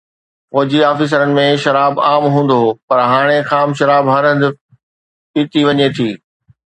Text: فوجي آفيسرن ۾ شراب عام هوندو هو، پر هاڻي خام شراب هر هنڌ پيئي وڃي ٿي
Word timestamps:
فوجي 0.53 0.79
آفيسرن 0.85 1.33
۾ 1.39 1.43
شراب 1.65 2.01
عام 2.07 2.25
هوندو 2.35 2.57
هو، 2.63 2.71
پر 2.87 2.99
هاڻي 3.11 3.37
خام 3.51 3.69
شراب 3.79 4.05
هر 4.13 4.23
هنڌ 4.31 4.41
پيئي 5.33 5.59
وڃي 5.67 5.87
ٿي 5.97 6.09